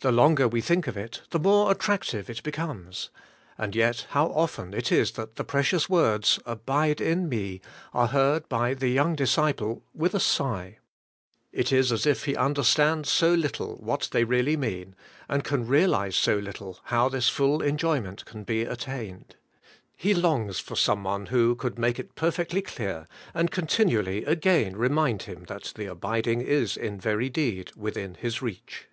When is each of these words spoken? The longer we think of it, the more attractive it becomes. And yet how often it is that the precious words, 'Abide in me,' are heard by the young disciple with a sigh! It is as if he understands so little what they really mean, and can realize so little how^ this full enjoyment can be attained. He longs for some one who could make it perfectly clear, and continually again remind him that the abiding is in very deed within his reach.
The 0.00 0.12
longer 0.12 0.46
we 0.46 0.60
think 0.60 0.86
of 0.86 0.98
it, 0.98 1.22
the 1.30 1.38
more 1.38 1.70
attractive 1.72 2.28
it 2.28 2.42
becomes. 2.42 3.08
And 3.56 3.74
yet 3.74 4.06
how 4.10 4.26
often 4.26 4.74
it 4.74 4.92
is 4.92 5.12
that 5.12 5.36
the 5.36 5.44
precious 5.44 5.88
words, 5.88 6.38
'Abide 6.44 7.00
in 7.00 7.26
me,' 7.26 7.62
are 7.94 8.08
heard 8.08 8.46
by 8.50 8.74
the 8.74 8.88
young 8.88 9.14
disciple 9.16 9.82
with 9.94 10.14
a 10.14 10.20
sigh! 10.20 10.76
It 11.52 11.72
is 11.72 11.90
as 11.90 12.04
if 12.04 12.26
he 12.26 12.36
understands 12.36 13.08
so 13.08 13.32
little 13.32 13.76
what 13.76 14.10
they 14.12 14.24
really 14.24 14.58
mean, 14.58 14.94
and 15.26 15.42
can 15.42 15.66
realize 15.66 16.16
so 16.16 16.36
little 16.36 16.80
how^ 16.90 17.10
this 17.10 17.30
full 17.30 17.62
enjoyment 17.62 18.26
can 18.26 18.44
be 18.44 18.64
attained. 18.64 19.36
He 19.96 20.12
longs 20.12 20.58
for 20.58 20.76
some 20.76 21.04
one 21.04 21.26
who 21.26 21.54
could 21.54 21.78
make 21.78 21.98
it 21.98 22.14
perfectly 22.14 22.60
clear, 22.60 23.08
and 23.32 23.50
continually 23.50 24.22
again 24.26 24.76
remind 24.76 25.22
him 25.22 25.44
that 25.46 25.72
the 25.76 25.86
abiding 25.86 26.42
is 26.42 26.76
in 26.76 27.00
very 27.00 27.30
deed 27.30 27.72
within 27.74 28.16
his 28.16 28.42
reach. 28.42 28.84